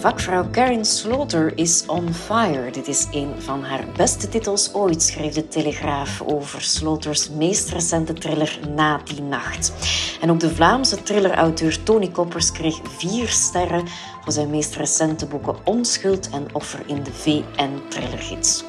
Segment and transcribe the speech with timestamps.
[0.00, 2.70] Vakvrouw Karen Slaughter is on fire.
[2.70, 8.12] Dit is een van haar beste titels ooit, schreef de Telegraaf over Slaughters meest recente
[8.12, 9.72] thriller Na die nacht.
[10.20, 13.84] En ook de Vlaamse thrillerauteur Tony Koppers kreeg vier sterren
[14.24, 18.64] voor zijn meest recente boeken Onschuld en Offer in de VN Thrillergids.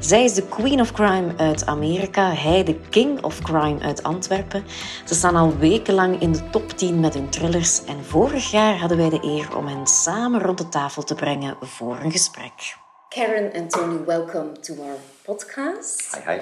[0.00, 4.64] Zij is de Queen of Crime uit Amerika, hij de King of Crime uit Antwerpen.
[5.04, 8.98] Ze staan al wekenlang in de top 10 met hun thrillers en vorig jaar hadden
[8.98, 12.76] wij de eer om hen samen rond de tafel te brengen voor een gesprek.
[13.08, 16.18] Karen and Tony, welcome to our podcast.
[16.24, 16.40] Hi, hi.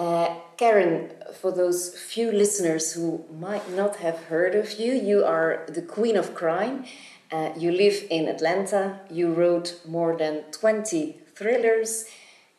[0.00, 0.26] Uh,
[0.56, 5.82] Karen, for those few listeners who might not have heard of you, you are the
[5.82, 6.84] Queen of Crime.
[7.32, 9.00] Uh, you live in Atlanta.
[9.10, 12.04] You wrote more than 20 thrillers.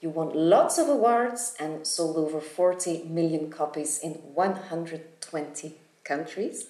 [0.05, 5.73] You won lots of awards and sold over 40 million copies in 120
[6.03, 6.67] countries.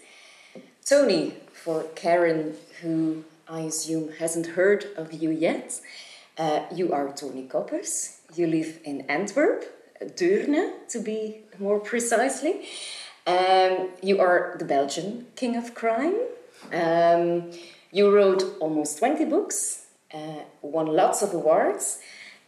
[0.85, 5.81] Toni, for Karin, who I assume hasn't heard of you yet,
[6.37, 8.21] uh, you are Toni Coppers.
[8.35, 9.65] You live in Antwerp,
[10.15, 12.69] Deurne to be more precisely.
[13.27, 16.15] Um, you are the Belgian king of crime.
[16.71, 17.51] Um,
[17.91, 21.99] you wrote almost 20 books, uh, won lots of awards,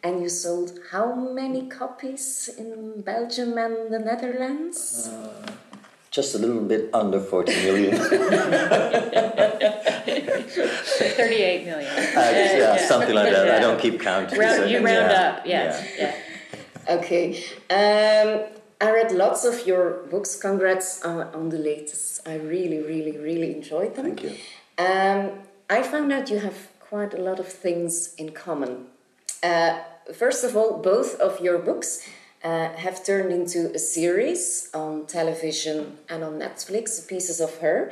[0.04, 5.08] and you sold how many copies in Belgium and the Netherlands?
[5.08, 5.52] Uh,
[6.12, 7.98] just a little bit under 40 million.
[11.18, 11.92] 38 million.
[11.92, 13.52] Uh, yeah, yeah, something like that.
[13.56, 14.40] I don't keep counting.
[14.40, 15.30] Round, you round yeah.
[15.30, 15.88] up, yes.
[15.98, 16.16] Yeah.
[16.88, 16.96] yeah.
[16.96, 17.44] Okay.
[17.70, 18.46] Um,
[18.80, 20.36] I read lots of your books.
[20.36, 22.28] Congrats on, on, the latest.
[22.28, 24.06] I really, really, really enjoyed them.
[24.06, 24.36] Thank you.
[24.78, 25.32] Um,
[25.70, 28.88] I found out you have quite a lot of things in common.
[29.48, 29.80] Uh,
[30.14, 31.90] first of all, both of your books
[32.44, 37.92] uh, have turned into a series on television and on Netflix, Pieces of Her.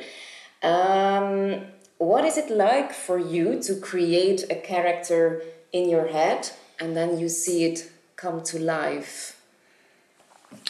[0.62, 1.62] Um,
[1.98, 7.18] what is it like for you to create a character in your head and then
[7.18, 9.40] you see it come to life?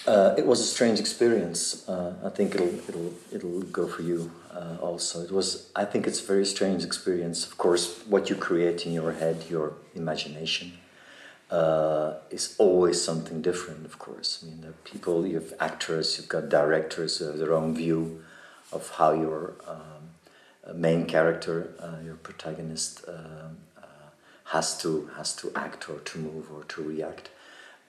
[0.06, 1.88] Uh, it was a strange experience.
[1.88, 5.22] Uh, I think it'll it'll it'll go for you uh, also.
[5.22, 5.70] It was.
[5.76, 7.46] I think it's a very strange experience.
[7.46, 10.72] Of course, what you create in your head, your imagination,
[11.50, 13.84] uh, is always something different.
[13.84, 15.26] Of course, I mean, there are people.
[15.26, 16.16] You have actors.
[16.16, 18.24] You've got directors who have their own view
[18.72, 24.08] of how your um, main character, uh, your protagonist, um, uh,
[24.44, 27.30] has to has to act or to move or to react.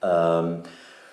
[0.02, 0.64] Um,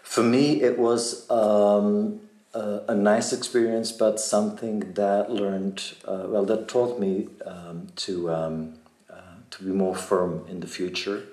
[0.03, 2.21] for me, it was um,
[2.55, 8.75] a, nice experience, but something that learned uh, well that taught me um, to um,
[9.09, 11.23] uh, to be more firm in the future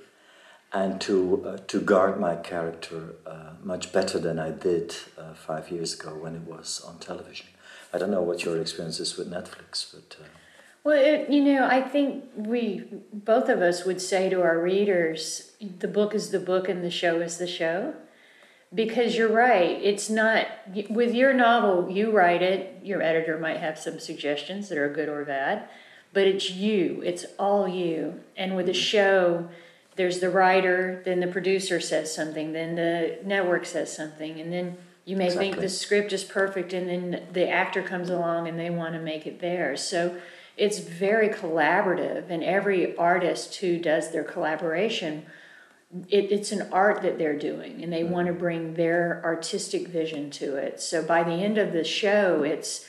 [0.72, 5.71] and to uh, to guard my character uh, much better than I did uh, five
[5.71, 7.47] years ago when it was on television.
[7.93, 10.16] I don't know what your experience is with Netflix, but.
[10.84, 12.82] Well, it, you know, I think we
[13.12, 16.91] both of us would say to our readers, the book is the book and the
[16.91, 17.94] show is the show
[18.75, 20.47] because you're right it's not
[20.88, 25.09] with your novel you write it your editor might have some suggestions that are good
[25.09, 25.69] or bad
[26.12, 29.49] but it's you it's all you and with a show
[29.97, 34.77] there's the writer then the producer says something then the network says something and then
[35.05, 35.50] you may exactly.
[35.50, 39.00] think the script is perfect and then the actor comes along and they want to
[39.00, 40.16] make it theirs so
[40.56, 45.27] it's very collaborative and every artist who does their collaboration
[46.09, 50.31] it, it's an art that they're doing and they want to bring their artistic vision
[50.31, 52.87] to it so by the end of the show it's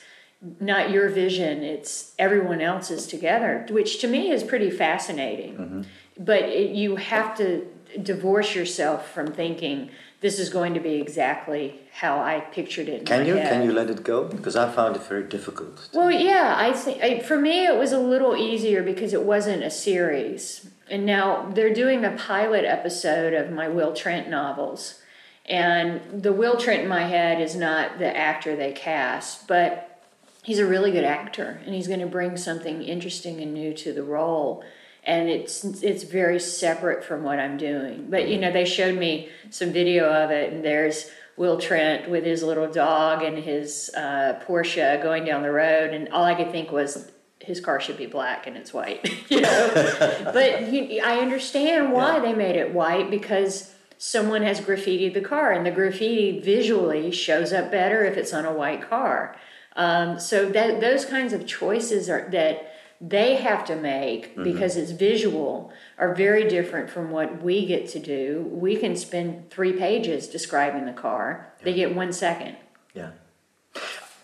[0.59, 5.81] not your vision it's everyone else's together which to me is pretty fascinating mm-hmm.
[6.17, 7.67] but it, you have to
[8.01, 9.89] divorce yourself from thinking
[10.23, 13.05] this is going to be exactly how I pictured it.
[13.05, 13.51] Can you head.
[13.51, 14.23] can you let it go?
[14.23, 15.89] Because I found it very difficult.
[15.93, 19.69] Well, yeah, I think for me it was a little easier because it wasn't a
[19.69, 20.69] series.
[20.89, 25.01] And now they're doing a pilot episode of my Will Trent novels.
[25.45, 30.01] And the Will Trent in my head is not the actor they cast, but
[30.43, 33.93] he's a really good actor and he's going to bring something interesting and new to
[33.93, 34.63] the role
[35.05, 38.07] and it's it's very separate from what I'm doing.
[38.09, 42.23] But you know, they showed me some video of it, and there's Will Trent with
[42.23, 46.51] his little dog and his uh, Porsche going down the road, and all I could
[46.51, 47.11] think was
[47.43, 49.07] his car should be black and it's white.
[49.29, 52.21] you know, but you, I understand why yeah.
[52.21, 57.53] they made it white because someone has graffitied the car, and the graffiti visually shows
[57.53, 59.37] up better if it's on a white car.
[59.75, 64.43] Um, so that those kinds of choices are that they have to make mm-hmm.
[64.43, 68.47] because it's visual are very different from what we get to do.
[68.51, 71.53] We can spend three pages describing the car.
[71.59, 71.65] Yeah.
[71.65, 72.55] They get one second.
[72.93, 73.11] Yeah.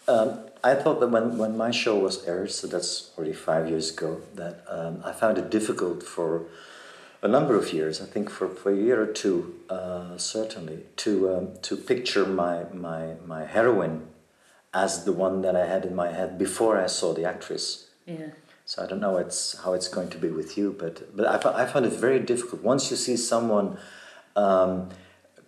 [0.07, 3.91] Um, I thought that when, when my show was aired, so that's already five years
[3.91, 6.45] ago, that um, I found it difficult for
[7.21, 11.33] a number of years, I think for, for a year or two, uh, certainly, to,
[11.33, 14.07] um, to picture my, my, my heroine
[14.73, 17.87] as the one that I had in my head before I saw the actress.
[18.05, 18.31] Yeah.
[18.65, 21.63] So I don't know it's, how it's going to be with you, but, but I,
[21.63, 22.61] I found it very difficult.
[22.61, 23.77] Once you see someone
[24.35, 24.89] um,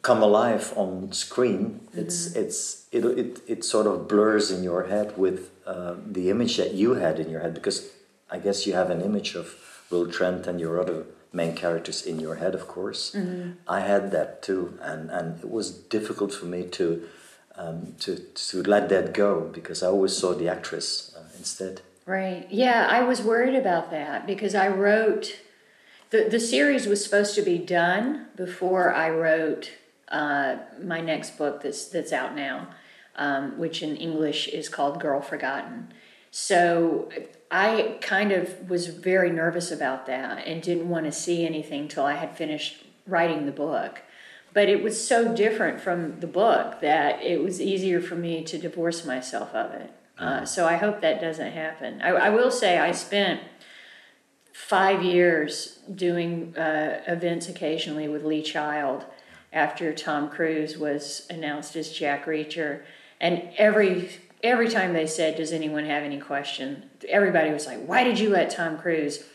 [0.01, 2.39] come alive on screen, it's, mm-hmm.
[2.39, 6.73] it's, it, it, it sort of blurs in your head with uh, the image that
[6.73, 7.91] you had in your head, because
[8.29, 9.55] I guess you have an image of
[9.89, 13.11] Will Trent and your other main characters in your head, of course.
[13.15, 13.51] Mm-hmm.
[13.67, 17.07] I had that too, and, and it was difficult for me to
[17.57, 21.81] um, to to let that go because I always saw the actress uh, instead.
[22.05, 22.47] Right.
[22.49, 25.37] Yeah, I was worried about that because I wrote
[26.09, 29.71] the the series was supposed to be done before I wrote
[30.11, 32.67] uh, my next book that's that's out now,
[33.15, 35.93] um, which in English is called Girl Forgotten.
[36.31, 37.09] So
[37.49, 42.05] I kind of was very nervous about that and didn't want to see anything till
[42.05, 44.01] I had finished writing the book.
[44.53, 48.57] But it was so different from the book that it was easier for me to
[48.57, 49.91] divorce myself of it.
[50.17, 50.45] Uh, mm-hmm.
[50.45, 52.01] so I hope that doesn't happen.
[52.01, 53.41] I, I, will say I spent
[54.51, 59.05] five years doing uh, events occasionally with Lee Child
[59.53, 62.81] after Tom Cruise was announced as Jack Reacher,
[63.19, 64.09] and every
[64.43, 68.29] every time they said, "Does anyone have any question?" Everybody was like, "Why did you
[68.29, 69.25] let Tom Cruise?"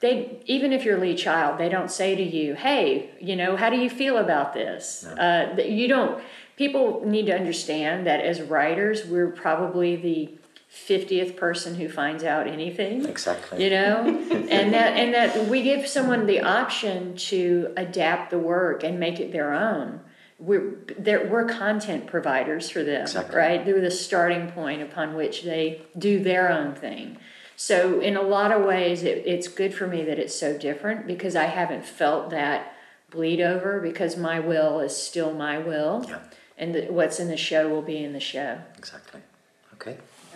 [0.00, 3.70] they even if you're Lee Child, they don't say to you, "Hey, you know, how
[3.70, 5.22] do you feel about this?" No.
[5.22, 6.22] Uh, you don't.
[6.56, 10.37] People need to understand that as writers, we're probably the
[10.68, 13.06] fiftieth person who finds out anything.
[13.06, 13.64] Exactly.
[13.64, 14.04] You know,
[14.50, 19.18] and that and that we give someone the option to adapt the work and make
[19.18, 20.00] it their own.
[20.38, 23.36] We're we're content providers for them, exactly.
[23.36, 23.64] right?
[23.64, 27.18] They're the starting point upon which they do their own thing.
[27.56, 31.08] So, in a lot of ways, it, it's good for me that it's so different
[31.08, 32.72] because I haven't felt that
[33.10, 36.04] bleed over because my will is still my will.
[36.08, 36.20] Yeah.
[36.56, 38.60] And the, what's in the show will be in the show.
[38.76, 39.22] Exactly.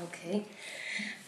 [0.05, 0.37] Okay.
[0.37, 0.45] Okay.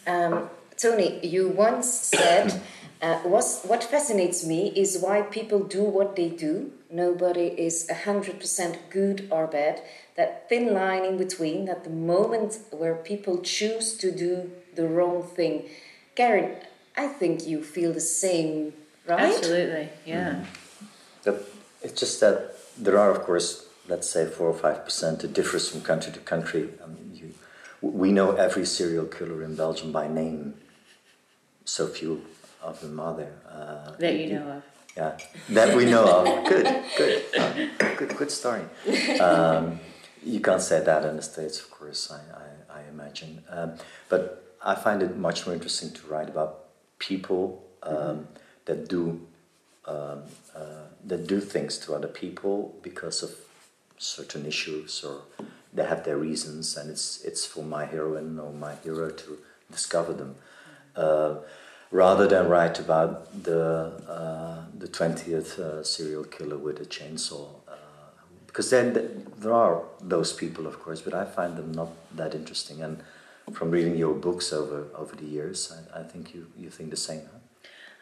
[0.07, 2.61] Um, Toni, you once said,
[3.01, 6.73] uh, what fascinates me is why people do what they do.
[6.91, 9.83] Nobody is 100% good or bad.
[10.17, 15.23] That thin line in between, that the moment where people choose to do the wrong
[15.23, 15.65] thing
[16.15, 16.57] Karin,
[16.97, 18.73] I think you feel the same,
[19.07, 19.35] right?
[19.35, 20.45] Absolutely, yeah.
[21.25, 21.43] Mm.
[21.83, 25.25] It's just that there are, of course, let's say four or five percent.
[25.25, 26.69] It differs from country to country.
[26.83, 27.04] I mean, you,
[27.93, 30.55] we know every serial killer in Belgium by name.
[31.65, 32.25] So few
[32.63, 33.37] of them are there.
[33.49, 34.63] Uh, that you know of.
[34.97, 35.19] Yeah,
[35.51, 36.45] that we know of.
[36.49, 36.67] Good,
[36.97, 37.53] good, uh,
[37.97, 38.63] good, good story.
[39.19, 39.81] Um,
[40.23, 42.13] you can't say that in the states, of course.
[42.13, 42.21] I,
[42.77, 43.75] I, I imagine, um,
[44.09, 46.67] but I find it much more interesting to write about
[46.99, 48.23] people um, mm-hmm.
[48.67, 49.27] that do
[49.87, 50.23] um,
[50.55, 53.35] uh, that do things to other people because of
[53.99, 55.23] certain issues or
[55.75, 59.39] they have their reasons, and it's it's for my heroine or my hero to
[59.71, 60.37] discover them,
[60.97, 61.37] uh,
[61.91, 67.49] rather than write about the uh, the twentieth uh, serial killer with a chainsaw.
[67.69, 67.73] Uh,
[68.47, 72.83] because then there are those people, of course, but I find them not that interesting
[72.83, 73.03] and
[73.53, 75.73] from reading your books over over the years.
[75.77, 77.23] I, I think you you think the same.
[77.33, 77.44] Huh?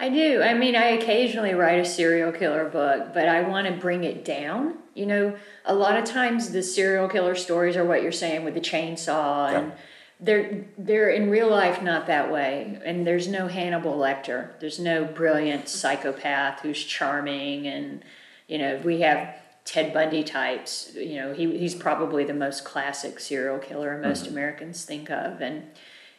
[0.03, 0.43] I do.
[0.43, 4.25] I mean, I occasionally write a serial killer book, but I want to bring it
[4.25, 4.75] down.
[4.95, 8.55] You know, a lot of times the serial killer stories are what you're saying with
[8.55, 9.59] the chainsaw yeah.
[9.61, 9.73] and
[10.19, 14.59] they're they're in real life not that way and there's no Hannibal Lecter.
[14.59, 18.03] There's no brilliant psychopath who's charming and
[18.49, 20.91] you know, we have Ted Bundy types.
[20.97, 24.33] You know, he, he's probably the most classic serial killer most mm-hmm.
[24.33, 25.41] Americans think of.
[25.41, 25.63] And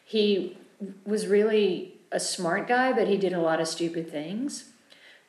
[0.06, 0.58] he
[1.06, 4.70] was really a smart guy, but he did a lot of stupid things.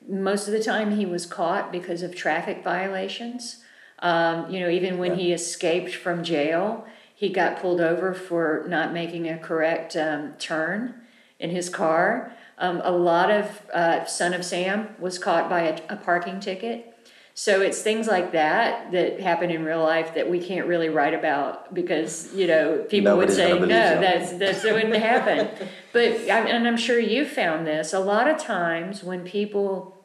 [0.06, 3.64] Most of the time, he was caught because of traffic violations.
[4.00, 5.24] Um, you know, even when yeah.
[5.24, 10.94] he escaped from jail, he got pulled over for not making a correct um, turn
[11.38, 12.32] in his car.
[12.58, 16.93] Um, a lot of uh, Son of Sam was caught by a, a parking ticket
[17.36, 21.14] so it's things like that that happen in real life that we can't really write
[21.14, 25.48] about because you know people Nobody's would say no, that's that's that wouldn't happen.
[25.92, 30.04] But and I'm sure you found this a lot of times when people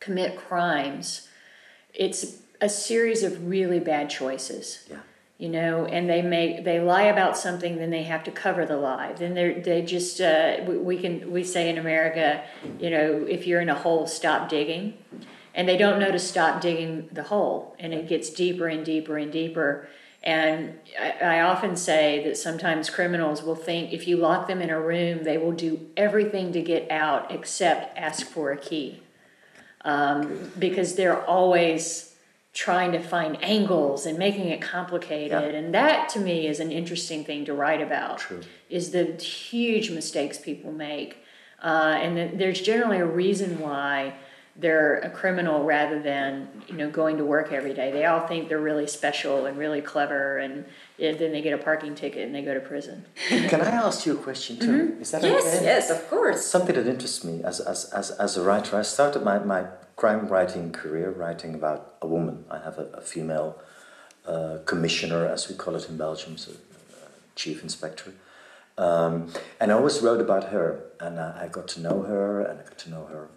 [0.00, 1.28] commit crimes,
[1.94, 4.88] it's a series of really bad choices.
[4.90, 4.96] Yeah.
[5.38, 8.76] You know, and they make they lie about something, then they have to cover the
[8.76, 9.12] lie.
[9.12, 12.42] Then they they just uh, we, we can we say in America,
[12.80, 14.94] you know, if you're in a hole, stop digging
[15.54, 19.18] and they don't know to stop digging the hole and it gets deeper and deeper
[19.18, 19.88] and deeper
[20.22, 24.68] And I, I, often say that sometimes criminals will think if you lock them in
[24.68, 29.02] a room, they will do everything to get out except ask for a key.
[29.82, 32.10] Um, because they're always
[32.52, 35.30] trying to find angles and making it complicated.
[35.30, 35.58] Yeah.
[35.58, 38.18] And that to me is an interesting thing to write about.
[38.18, 38.42] True.
[38.68, 41.24] Is the huge mistakes people make.
[41.62, 44.14] Uh, and there's generally a reason why
[44.56, 47.90] they're a criminal rather than you know going to work every day.
[47.90, 50.64] They all think they're really special and really clever, and,
[50.98, 53.06] then they get a parking ticket and they go to prison.
[53.28, 54.66] Can I ask you a question too?
[54.66, 55.02] Mm-hmm.
[55.02, 55.64] Is that yes, okay?
[55.64, 56.46] Yes, of course.
[56.46, 58.76] Something that interests me as, as, as, as a writer.
[58.76, 59.64] I started my, my
[59.96, 62.44] crime writing career writing about a woman.
[62.50, 63.58] I have a, a female
[64.26, 68.12] uh, commissioner, as we call it in Belgium, so uh, chief inspector.
[68.76, 72.60] Um, and I always wrote about her, and I, I got to know her, and
[72.60, 73.28] I got to know her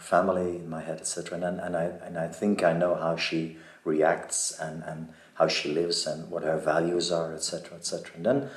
[0.00, 1.38] family in my head, etc.
[1.38, 5.72] And, and, I, and I think I know how she reacts and, and how she
[5.72, 8.10] lives and what her values are, etc., etc.
[8.16, 8.50] And then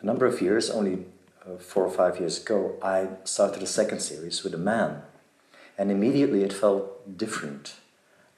[0.00, 1.04] a number of years, only
[1.44, 5.02] uh, four or five years ago, I started a second series with a man.
[5.76, 7.74] And immediately it felt different.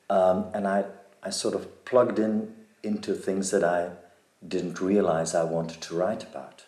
[0.09, 0.85] Um, and I,
[1.23, 3.91] I sort of plugged in into things that I
[4.47, 6.65] didn't realize I wanted to write about.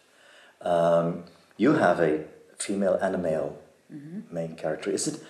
[0.62, 1.24] Um,
[1.56, 2.24] you have a
[2.58, 3.58] female and a male
[3.92, 4.34] mm-hmm.
[4.34, 4.90] main character.
[4.90, 5.20] Is it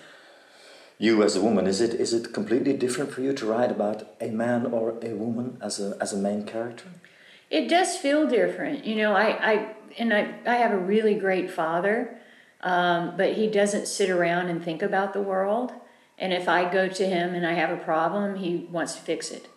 [0.97, 4.15] you as a woman is it is it completely different for you to write about
[4.19, 6.85] a man or a woman as a as a main character?
[7.49, 8.85] It does feel different.
[8.85, 12.19] You know i i and i i have a really great father
[12.61, 15.71] um, but he doesn't sit around and think about the world.
[16.17, 19.29] And if i go to him and i have a problem he wants to fix
[19.31, 19.47] it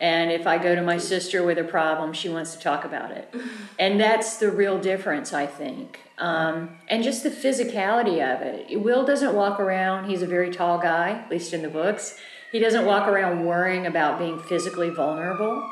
[0.00, 3.10] and if I go to my sister with a problem, she wants to talk about
[3.10, 3.32] it.
[3.78, 6.00] And that's the real difference, I think.
[6.16, 8.80] Um, and just the physicality of it.
[8.80, 12.18] Will doesn't walk around, he's a very tall guy, at least in the books.
[12.52, 15.62] He doesn't walk around worrying about being physically vulnerable.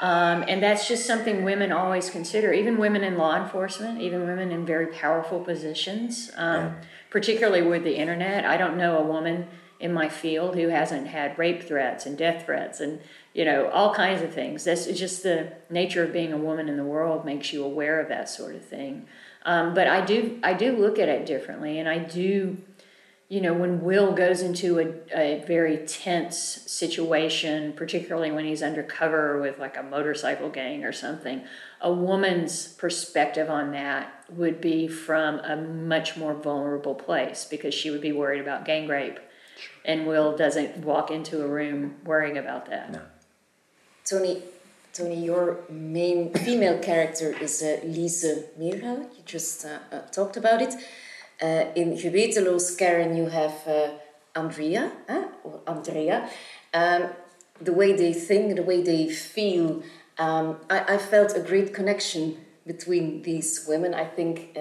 [0.00, 4.50] Um, and that's just something women always consider, even women in law enforcement, even women
[4.50, 6.74] in very powerful positions, um, yeah.
[7.10, 8.46] particularly with the internet.
[8.46, 12.46] I don't know a woman in my field who hasn't had rape threats and death
[12.46, 13.00] threats and
[13.34, 14.64] you know all kinds of things.
[14.64, 18.08] That's just the nature of being a woman in the world makes you aware of
[18.08, 19.06] that sort of thing.
[19.46, 22.56] Um, but i do i do look at it differently and i do
[23.28, 29.38] you know when will goes into a, a very tense situation particularly when he's undercover
[29.42, 31.44] with like a motorcycle gang or something
[31.84, 37.90] a woman's perspective on that would be from a much more vulnerable place because she
[37.90, 39.20] would be worried about gang rape.
[39.84, 42.90] And will doesn't walk into a room worrying about that.
[42.90, 43.02] No.
[44.04, 44.42] Toni,
[44.92, 49.16] Toni, your main female character is uh, Liese Meerhout.
[49.16, 50.74] You just uh, uh, talked about it.
[51.42, 53.88] Uh, in Gewetenloos Karin, you have uh,
[54.36, 54.92] Andrea,
[55.42, 56.28] or Andrea.
[56.74, 57.08] Um,
[57.62, 59.82] the way they think, the way they feel.
[60.18, 63.94] Um, I, I, felt a great connection between these women.
[63.94, 64.56] I think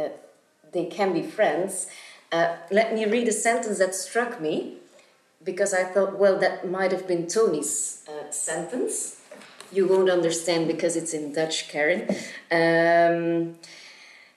[0.72, 1.88] they can be friends.
[2.32, 4.78] let me read a sentence that struck me
[5.44, 9.23] because I thought, well, that might have been Toni's sentence
[9.74, 12.06] you won't understand because it's in Dutch, Karen.
[12.50, 13.56] Um,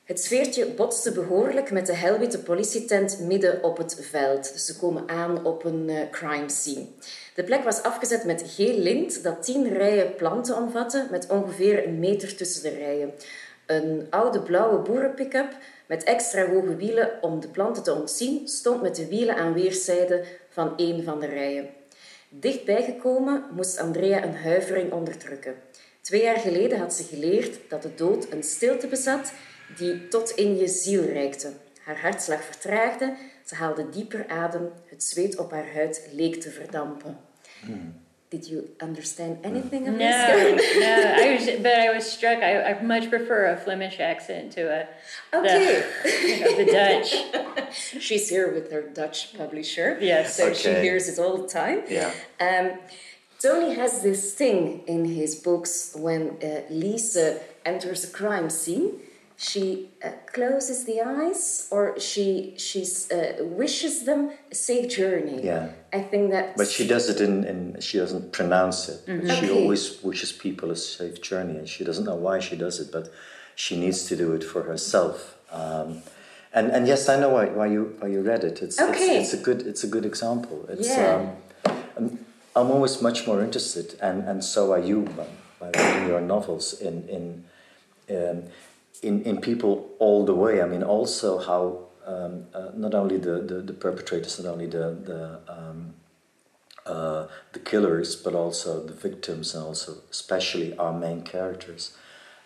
[0.05, 4.47] het sfeertje botste behoorlijk met de helwitte politietent midden op het veld.
[4.47, 6.87] Ze komen aan op een uh, crime scene.
[7.35, 11.99] De plek was afgezet met geel lint dat tien rijen planten omvatte, met ongeveer een
[11.99, 13.13] meter tussen de rijen.
[13.67, 18.97] Een oude blauwe boerenpick-up met extra hoge wielen om de planten te ontzien, stond met
[18.97, 21.69] de wielen aan weerszijden van een van de rijen.
[22.29, 25.55] Dichtbij gekomen moest Andrea een huivering onderdrukken.
[26.01, 29.33] Twee jaar geleden had ze geleerd dat de dood een stilte bezat
[29.77, 31.53] die tot in je ziel reikte.
[31.83, 37.19] Haar hartslag vertraagde, ze haalde dieper adem, het zweet op haar huid leek te verdampen.
[37.61, 38.06] Hmm.
[38.29, 40.77] Did you understand anything of no, this?
[40.81, 42.39] no, I was, but I was struck.
[42.39, 44.89] I, I much prefer a Flemish accent to a
[45.37, 45.85] okay.
[46.03, 47.73] the, you know, the Dutch.
[48.01, 49.99] She's here with her Dutch publisher.
[50.01, 50.55] Yes, so okay.
[50.55, 51.83] she hears it all the time.
[51.89, 52.13] Yeah.
[52.41, 52.79] Um,
[53.41, 59.01] Toni has this thing in his books when uh, Liese enters a crime scene
[59.37, 65.45] she uh, closes the eyes or she she uh, wishes them a safe journey.
[65.45, 65.69] Yeah.
[65.93, 69.07] I think that but she does it in, in she doesn't pronounce it.
[69.07, 69.29] Mm-hmm.
[69.29, 72.91] she always wishes people a safe journey and she doesn't know why she does it
[72.91, 73.11] but
[73.55, 75.37] she needs to do it for herself.
[75.53, 76.03] Um,
[76.53, 78.63] and and yes i know why, why you why you read it.
[78.63, 79.19] It's, okay.
[79.21, 80.65] it's, it's a good it's a good example.
[80.71, 81.35] It's yeah.
[81.99, 82.19] um,
[82.57, 85.27] I'm always much more interested and and so are you by,
[85.61, 87.45] by reading your novels in in
[88.09, 88.45] um,
[89.03, 90.63] in, in people all the way.
[90.63, 94.97] I mean, also how um, uh, not only the, the, the, perpetrators, not only the,
[95.05, 95.95] the um,
[96.87, 101.97] uh, the killers, but also the victims, and also especially our main characters,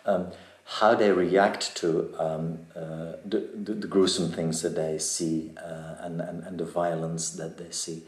[0.05, 0.31] um,
[0.65, 5.95] how they react to um, uh, the, the, the, gruesome things that they see uh,
[5.99, 8.01] and, and, and the violence that they see,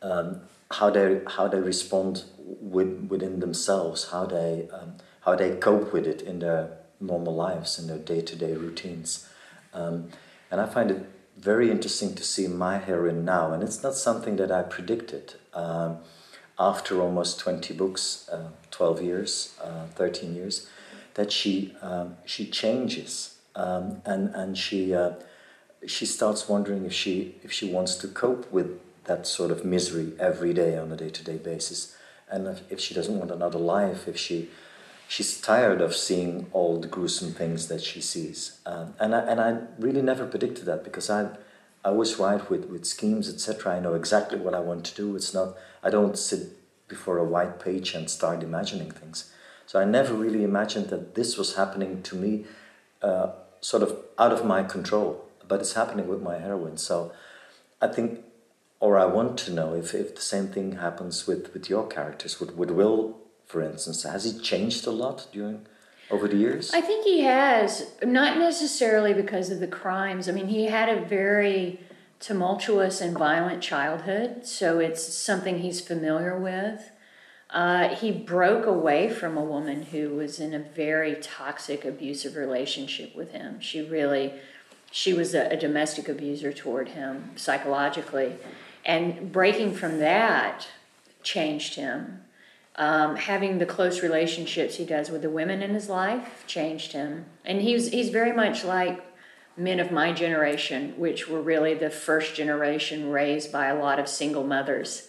[0.00, 5.92] um, how they how they respond with, within themselves, how they um, how they cope
[5.92, 9.28] with it in their normal lives, in their day to day routines,
[9.72, 10.08] um,
[10.50, 11.04] and I find it
[11.36, 15.34] very interesting to see my heroine now, and it's not something that I predicted.
[15.52, 15.98] Um,
[16.58, 20.68] after almost 20 books, uh, 12 years, uh, 13 years,
[21.14, 25.12] that she, um, she changes um, and, and she, uh,
[25.86, 30.12] she starts wondering if she, if she wants to cope with that sort of misery
[30.18, 31.96] every day on a day to day basis.
[32.28, 34.48] And if, if she doesn't want another life, if she,
[35.08, 38.58] she's tired of seeing all the gruesome things that she sees.
[38.66, 41.30] Um, and, I, and I really never predicted that because I,
[41.84, 43.76] I always write with, with schemes, etc.
[43.76, 45.16] I know exactly what I want to do.
[45.16, 46.48] It's not, I don't sit
[46.88, 49.32] before a white page and start imagining things.
[49.66, 52.44] So I never really imagined that this was happening to me,
[53.02, 55.24] uh, sort of out of my control.
[55.46, 56.78] But it's happening with my heroine.
[56.78, 57.12] So
[57.80, 58.20] I think,
[58.80, 62.40] or I want to know if, if the same thing happens with, with your characters,
[62.40, 65.66] with, with Will for instance, has he changed a lot during
[66.10, 66.72] over the years?
[66.72, 70.28] I think he has, not necessarily because of the crimes.
[70.28, 71.80] I mean, he had a very
[72.20, 76.90] tumultuous and violent childhood, so it's something he's familiar with.
[77.50, 83.14] Uh, he broke away from a woman who was in a very toxic, abusive relationship
[83.14, 83.60] with him.
[83.60, 84.32] She really,
[84.90, 88.36] she was a, a domestic abuser toward him psychologically,
[88.84, 90.66] and breaking from that
[91.22, 92.23] changed him.
[92.76, 97.26] Um, having the close relationships he does with the women in his life changed him,
[97.44, 99.00] and he's he's very much like
[99.56, 104.08] men of my generation, which were really the first generation raised by a lot of
[104.08, 105.08] single mothers.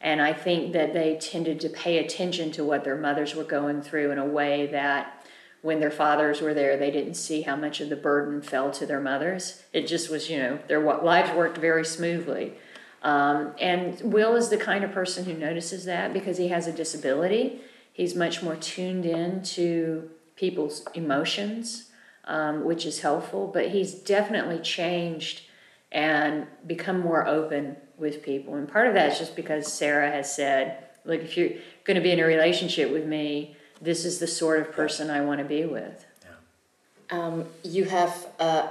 [0.00, 3.82] And I think that they tended to pay attention to what their mothers were going
[3.82, 5.26] through in a way that
[5.62, 8.86] when their fathers were there, they didn't see how much of the burden fell to
[8.86, 9.62] their mothers.
[9.74, 12.54] It just was, you know, their lives worked very smoothly.
[13.02, 16.72] Um, and Will is the kind of person who notices that because he has a
[16.72, 17.60] disability.
[17.92, 21.90] He's much more tuned in to people's emotions,
[22.24, 23.50] um, which is helpful.
[23.52, 25.42] But he's definitely changed
[25.90, 28.54] and become more open with people.
[28.54, 31.50] And part of that is just because Sarah has said, "Look, if you're
[31.84, 35.22] going to be in a relationship with me, this is the sort of person I
[35.22, 37.18] want to be with." Yeah.
[37.18, 38.26] Um, you have.
[38.38, 38.68] Uh,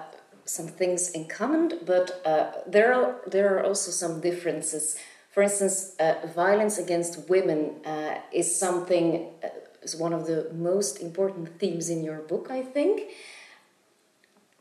[0.49, 4.97] some things in common, but uh, there are there are also some differences.
[5.31, 9.49] For instance, uh, violence against women uh, is something uh,
[9.83, 12.47] is one of the most important themes in your book.
[12.49, 13.01] I think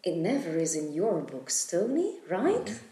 [0.05, 2.68] it never is in your book, Toni, right?
[2.68, 2.88] Mm -hmm.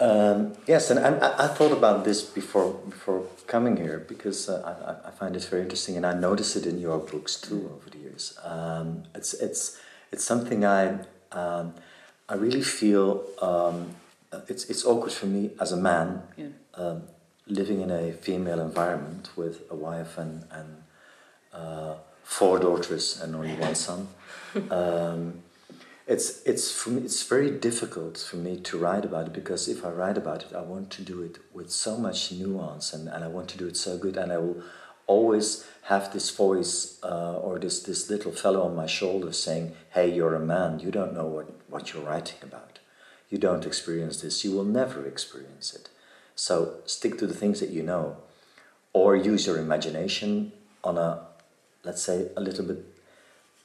[0.00, 5.08] Um, yes, and I, I, thought about this before before coming here because uh, I,
[5.08, 7.98] I, find it very interesting, and I notice it in your books too over the
[7.98, 8.36] years.
[8.42, 9.78] Um, it's it's
[10.10, 10.98] it's something I
[11.36, 11.74] um,
[12.28, 13.94] I really feel um,
[14.48, 16.48] it's it's awkward for me as a man yeah.
[16.74, 17.02] um,
[17.46, 20.82] living in a female environment with a wife and and
[21.52, 21.94] uh,
[22.24, 24.08] four daughters and only one son.
[24.70, 25.42] Um,
[26.06, 29.84] it's it's for me, it's very difficult for me to write about it because if
[29.84, 33.22] I write about it, I want to do it with so much nuance and, and
[33.22, 34.62] I want to do it so good and I will
[35.06, 40.12] always have this voice uh, or this, this little fellow on my shoulder saying, Hey,
[40.12, 42.80] you're a man, you don't know what, what you're writing about.
[43.30, 45.88] You don't experience this, you will never experience it.
[46.34, 48.18] So stick to the things that you know,
[48.92, 51.26] or use your imagination on a,
[51.84, 52.84] let's say, a little bit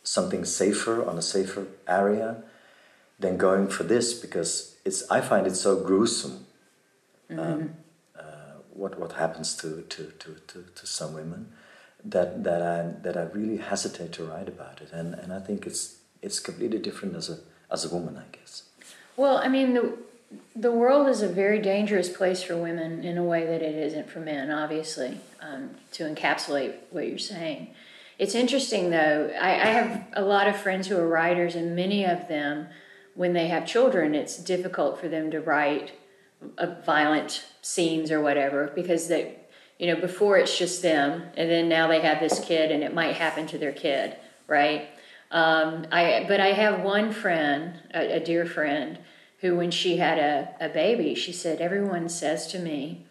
[0.04, 2.44] something safer, on a safer area,
[3.20, 6.46] than going for this because it's, I find it so gruesome.
[7.30, 7.40] Mm-hmm.
[7.40, 7.74] Um,
[8.74, 11.52] what what happens to to, to, to, to some women
[12.04, 15.66] that that I that I really hesitate to write about it and and I think
[15.66, 18.64] it's it's completely different as a as a woman I guess.
[19.18, 19.98] Well, I mean the
[20.56, 24.10] the world is a very dangerous place for women in a way that it isn't
[24.10, 27.74] for men, obviously, um, to encapsulate what you're saying.
[28.18, 29.32] It's interesting, though.
[29.40, 32.68] I, I have a lot of friends who are writers, and many of them,
[33.16, 35.92] when they have children, it's difficult for them to write
[36.86, 39.38] violent scenes or whatever because they
[39.78, 42.94] you know before it's just them and then now they have this kid and it
[42.94, 44.16] might happen to their kid
[44.52, 44.90] right?
[45.32, 49.00] Um, I but I have one friend a, a dear friend
[49.40, 53.06] who when she had a, a baby she said everyone says to me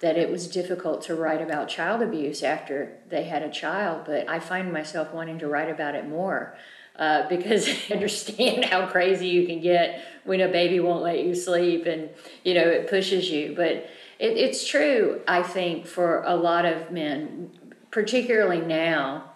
[0.00, 4.28] that it was difficult to write about child abuse after they had a child but
[4.28, 6.56] I find myself wanting to write about it more
[6.96, 11.34] uh, because I understand how crazy you can get when a baby won't let you
[11.34, 12.08] sleep and
[12.44, 13.54] you know it pushes you.
[13.56, 15.20] But it, it's true.
[15.26, 17.50] I think for a lot of men,
[17.90, 19.32] particularly now,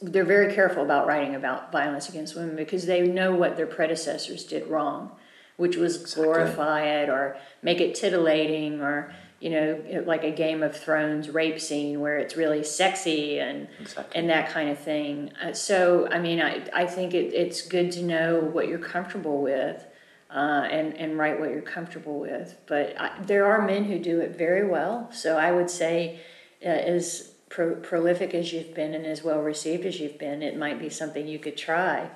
[0.00, 4.44] they're very careful about writing about violence against women because they know what their predecessors
[4.44, 5.10] did wrong,
[5.56, 10.76] which was glorify it or make it titillating or you know like a Game of
[10.76, 14.18] Thrones rape scene where it's really sexy and Exactly.
[14.20, 15.32] and that kind of thing.
[15.42, 19.42] Uh, so I mean, I I think it, it's good to know what you're comfortable
[19.42, 19.84] with.
[20.30, 24.20] Uh, and and write what you're comfortable with, but I, there are men who do
[24.20, 25.10] it very well.
[25.12, 26.20] So I would say,
[26.64, 30.56] uh, as pro- prolific as you've been and as well received as you've been, it
[30.56, 32.08] might be something you could try.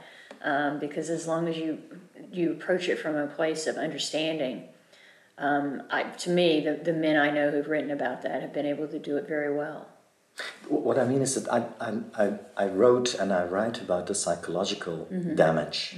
[0.42, 1.78] Um, because as long as you
[2.32, 4.62] you approach it from a place of understanding,
[5.38, 8.66] um, I, to me, the, the men I know who've written about that have been
[8.66, 9.88] able to do it very well.
[10.68, 14.14] What I mean is that I, I, I, I wrote and I write about the
[14.14, 15.96] psychological damage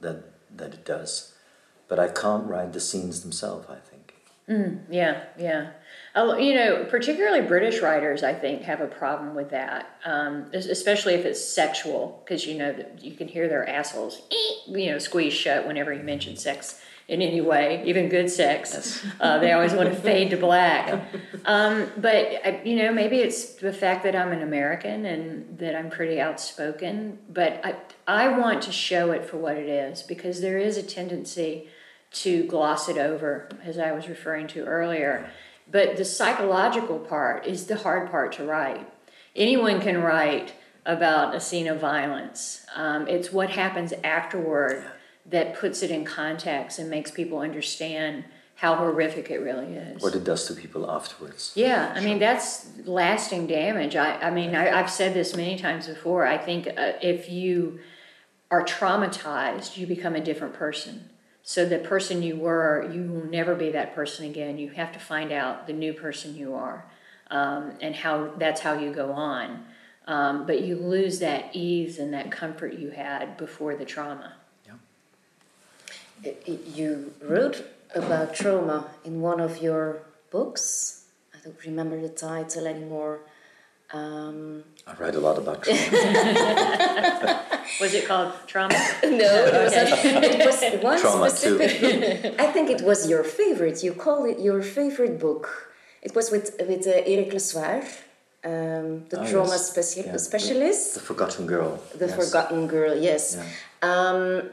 [0.00, 0.24] that,
[0.56, 1.34] that it does,
[1.88, 4.14] but I can't write the scenes themselves, I think.
[4.90, 5.70] Yeah, yeah.
[6.14, 11.14] Uh, you know, particularly British writers, I think, have a problem with that, um, especially
[11.14, 14.20] if it's sexual, because you know that you can hear their assholes,
[14.66, 19.04] you know, squeeze shut whenever you mention sex in any way, even good sex.
[19.20, 21.02] Uh, they always want to fade to black.
[21.44, 25.74] Um, but uh, you know, maybe it's the fact that I'm an American and that
[25.74, 27.18] I'm pretty outspoken.
[27.28, 27.74] But I,
[28.06, 31.66] I want to show it for what it is because there is a tendency
[32.12, 35.28] to gloss it over, as I was referring to earlier.
[35.68, 38.88] But the psychological part is the hard part to write.
[39.34, 42.64] Anyone can write about a scene of violence.
[42.74, 44.84] Um, it's what happens afterward
[45.26, 48.24] that puts it in context and makes people understand
[48.56, 50.02] how horrific it really is.
[50.02, 51.52] What it does to people afterwards.
[51.54, 53.96] Yeah, I mean that's lasting damage.
[53.96, 56.26] I, I mean I, I've said this many times before.
[56.26, 57.80] I think uh, if you
[58.50, 61.08] are traumatized, you become a different person.
[61.42, 64.58] So the person you were, you will never be that person again.
[64.58, 66.86] You have to find out the new person you are,
[67.30, 69.64] um, and how that's how you go on.
[70.06, 74.34] Um, but you lose that ease and that comfort you had before the trauma.
[76.46, 81.04] You wrote about trauma in one of your books.
[81.34, 83.20] I don't remember the title anymore.
[83.92, 85.80] Um, I write a lot about trauma.
[87.80, 88.74] Was it called trauma?
[89.02, 92.34] no, it was, it was one Trauma specific.
[92.40, 93.82] I think it was your favorite.
[93.82, 95.72] You called it your favorite book.
[96.02, 97.82] It was with with uh, Eric Lesoir,
[98.44, 99.70] um, the Ah, trauma yes.
[99.70, 100.94] speci- Yeah, specialist.
[100.94, 101.78] the Forgotten Girl.
[101.96, 102.16] The yes.
[102.16, 103.36] Forgotten Girl, yes.
[103.82, 104.50] Um,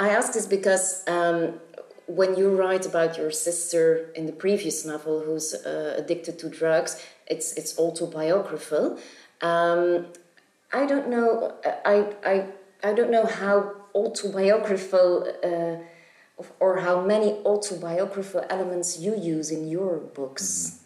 [0.00, 1.60] I ask this because um,
[2.06, 7.00] when you write about your sister in the previous novel who's uh, addicted to drugs,
[7.26, 8.98] it's it's autobiographical.
[9.42, 10.06] Um,
[10.72, 11.54] I don't know.
[11.84, 12.46] I I
[12.82, 15.10] I don't know how autobiographical
[15.44, 20.80] uh, or how many autobiographical elements you use in your books.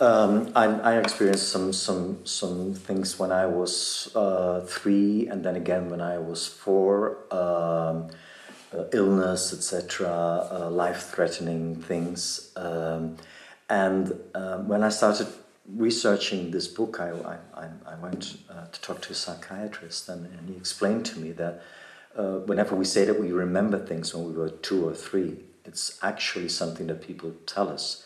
[0.00, 5.56] Um, I, I experienced some some some things when I was uh, three, and then
[5.56, 7.18] again when I was four.
[7.34, 8.10] Um,
[8.72, 13.16] uh, illness, etc., uh, life-threatening things, um,
[13.70, 15.26] and um, when I started
[15.74, 20.48] researching this book, I I, I- went uh, to talk to a psychiatrist, and, and
[20.50, 21.62] he explained to me that
[22.16, 25.98] uh, whenever we say that we remember things when we were two or three, it's
[26.02, 28.04] actually something that people tell us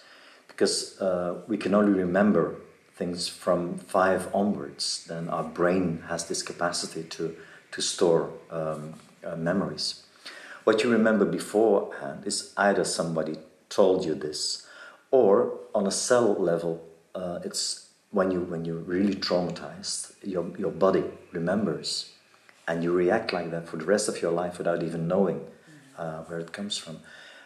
[0.52, 2.56] because uh, we can only remember
[2.94, 7.34] things from five onwards, then our brain has this capacity to,
[7.72, 10.04] to store um, uh, memories.
[10.64, 13.38] What you remember beforehand is either somebody
[13.68, 14.66] told you this,
[15.10, 16.84] or on a cell level,
[17.14, 22.12] uh, it's when you when you're really traumatized, your, your body remembers,
[22.68, 25.40] and you react like that for the rest of your life without even knowing
[25.96, 26.98] uh, where it comes from.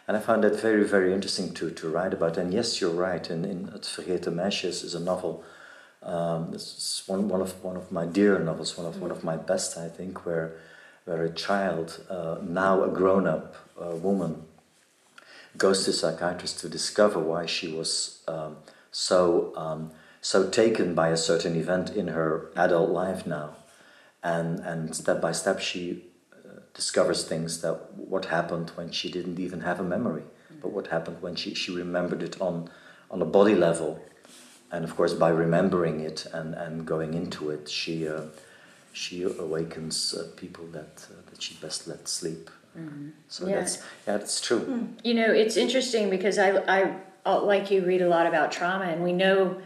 [0.07, 2.37] And I found that very, very interesting to, to write about.
[2.37, 3.29] And yes, you're right.
[3.29, 5.43] In, in Het Vergeten Meisjes is a novel.
[6.01, 9.35] Um, is one, one of one of my dear novels, one of one of my
[9.35, 10.53] best, I think, where
[11.05, 14.43] where a child, uh, now a grown-up uh, woman,
[15.57, 18.57] goes to a psychiatrist to discover why she was um,
[18.91, 19.91] so um,
[20.21, 23.55] so taken by a certain event in her adult life now,
[24.23, 26.03] and and step by step she
[26.77, 30.23] discovers things that what happened when she didn't even have a memory,
[30.61, 32.69] but what happened when she, she remembered it on
[33.09, 33.99] on a body level,
[34.71, 38.21] and of course by remembering it and, and going into it, she uh,
[38.93, 42.49] she awakens uh, people that uh, that she best let sleep.
[43.27, 43.55] So Yeah.
[43.55, 44.61] that's yeah, that's true.
[45.03, 46.79] You know, it's interesting because I, I,
[47.25, 49.57] uh, like you, read a lot about trauma, and we know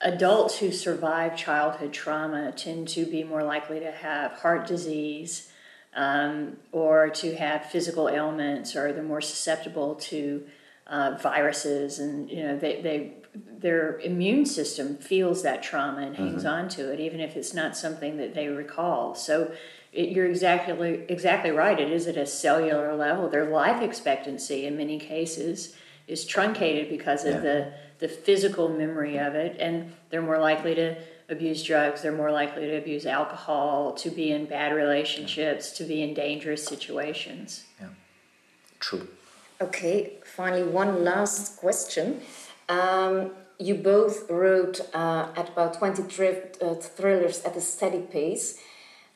[0.00, 5.51] adults who survive childhood trauma tend to be more likely to have heart disease
[5.94, 10.44] um, or to have physical ailments, or they're more susceptible to
[10.86, 16.44] uh, viruses, and you know they, they their immune system feels that trauma and hangs
[16.44, 16.64] mm-hmm.
[16.64, 19.14] on to it, even if it's not something that they recall.
[19.14, 19.52] So
[19.92, 21.78] it, you're exactly exactly right.
[21.78, 23.28] It is at a cellular level.
[23.28, 25.74] Their life expectancy, in many cases,
[26.06, 27.40] is truncated because of yeah.
[27.40, 30.96] the the physical memory of it, and they're more likely to
[31.32, 32.02] abuse drugs.
[32.02, 36.64] They're more likely to abuse alcohol, to be in bad relationships, to be in dangerous
[36.64, 37.64] situations.
[37.80, 37.88] Yeah,
[38.78, 39.08] true.
[39.60, 42.20] Okay, finally, one last question.
[42.68, 48.58] Um, you both wrote uh, at about 20 uh, thrillers at a steady pace.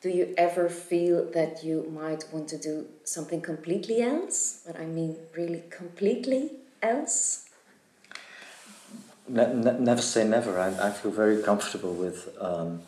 [0.01, 4.61] Do you ever feel that you might want to do something completely else?
[4.65, 6.51] But I mean, really completely
[6.81, 7.46] else?
[9.29, 10.59] Ne ne never say never.
[10.59, 12.81] I, I, feel very comfortable with, um,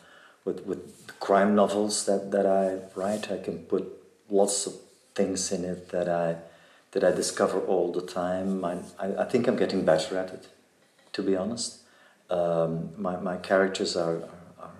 [0.45, 0.79] with, with
[1.19, 3.31] crime novels that, that I write.
[3.31, 3.85] I can put
[4.29, 4.73] lots of
[5.15, 6.37] things in it that I,
[6.91, 8.63] that I discover all the time.
[8.63, 10.47] I, I, I think I'm getting better at it
[11.13, 11.79] to be honest.
[12.29, 14.21] Um, my, my characters are,
[14.59, 14.71] are,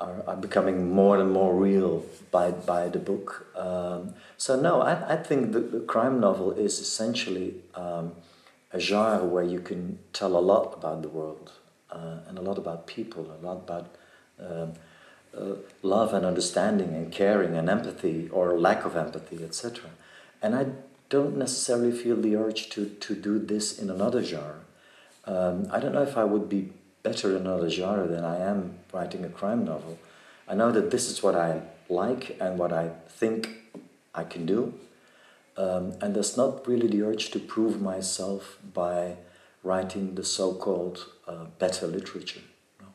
[0.00, 3.46] are, are, becoming more and more real by, by the book.
[3.54, 8.12] Um, so, no, I, I think the, the crime novel is essentially um,
[8.72, 11.52] a genre where you can tell a lot about the world
[11.90, 13.94] uh, and a lot about people, a lot about
[14.40, 14.72] um,
[15.36, 19.90] uh, love and understanding and caring and empathy or lack of empathy, etc.
[20.42, 20.66] And I
[21.08, 24.60] don't necessarily feel the urge to, to do this in another genre.
[25.24, 28.78] Um, I don't know if I would be better in another genre than I am
[28.92, 29.98] writing a crime novel.
[30.46, 33.50] I know that this is what I like and what I think
[34.14, 34.74] I can do.
[35.58, 39.16] Um, and there's not really the urge to prove myself by
[39.64, 42.40] writing the so called uh, better literature.
[42.80, 42.86] No.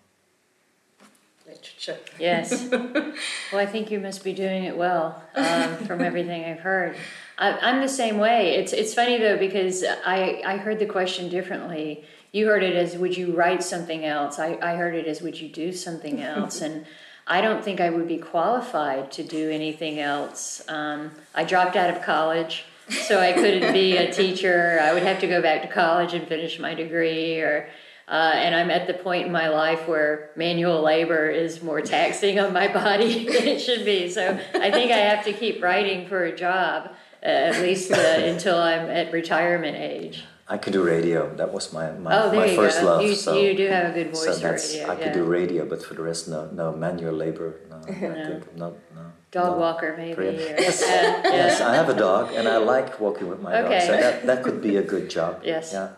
[1.46, 1.98] Literature.
[2.18, 2.70] Yes.
[2.72, 3.14] well,
[3.54, 6.96] I think you must be doing it well um, from everything I've heard.
[7.38, 8.56] I, am the same way.
[8.56, 12.98] It's, it's funny though, because I, I heard the question differently you heard it as
[12.98, 16.62] would you write something else I, I heard it as would you do something else
[16.62, 16.86] and
[17.28, 20.64] i don't think i would be qualified to do anything else.
[20.68, 22.66] Um, i dropped out of college
[23.08, 24.80] so i couldn't be a teacher.
[24.82, 27.68] I would have to go back to college and finish my degree or
[28.08, 32.40] uh, and i'm at the point in my life where manual labor is more taxing
[32.40, 34.10] on my body than it should be.
[34.10, 36.92] So i think i have to keep writing for a job
[37.24, 41.34] uh, at least uh, until i'm at retirement age I could do radio.
[41.36, 42.86] That was my my, oh, my first go.
[42.86, 43.02] love.
[43.04, 44.92] You, so, you do have a good voice so that's, radio.
[44.92, 47.62] I could do radio, but for the rest, no, no manual labor.
[47.70, 48.12] No, no.
[48.12, 48.74] I think not.
[48.96, 49.12] No.
[49.32, 49.58] Dog no.
[49.58, 50.22] walker, maybe.
[50.22, 51.22] Or, yes, yeah.
[51.40, 51.62] yes.
[51.62, 53.80] I have a dog, and I like walking with my okay.
[53.80, 53.88] dog.
[53.88, 55.42] So that that could be a good job.
[55.44, 55.72] Yes.
[55.72, 55.90] Yeah.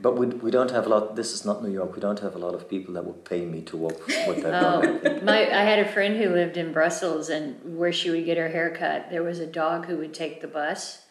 [0.00, 1.16] But we, we don't have a lot.
[1.16, 1.92] This is not New York.
[1.92, 4.54] We don't have a lot of people that would pay me to walk with their
[4.54, 5.24] oh, dog.
[5.24, 8.50] my I had a friend who lived in Brussels, and where she would get her
[8.50, 11.07] hair cut, there was a dog who would take the bus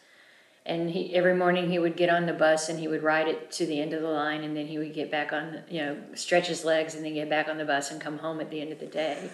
[0.68, 3.50] and he every morning he would get on the bus and he would ride it
[3.50, 5.96] to the end of the line and then he would get back on you know
[6.14, 8.60] stretch his legs and then get back on the bus and come home at the
[8.60, 9.30] end of the day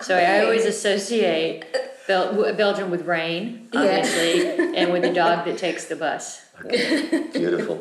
[0.00, 1.64] so i always associate
[2.08, 4.72] Bel- belgium with rain obviously yeah.
[4.76, 7.28] and with the dog that takes the bus okay.
[7.32, 7.80] beautiful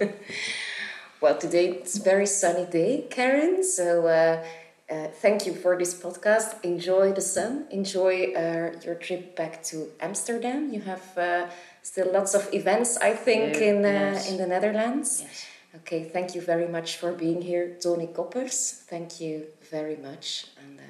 [1.22, 4.44] well today it's a very sunny day karin so uh,
[4.90, 6.64] uh, thank you for this podcast.
[6.64, 7.66] Enjoy the sun.
[7.72, 10.72] Enjoy uh, your trip back to Amsterdam.
[10.72, 11.48] You have uh,
[11.88, 15.24] still lots of events, I think, in uh, in the Netherlands.
[15.24, 15.46] Yes.
[15.80, 18.84] Okay, thank you very much for being here, Toni Coppers.
[18.92, 20.84] Thank you very much, and uh,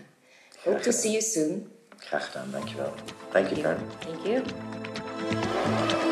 [0.65, 1.69] hope to see you soon.
[2.10, 2.93] Graag gedaan, dankjewel.
[3.33, 3.81] Thank you, Karin.
[3.99, 6.06] Thank you.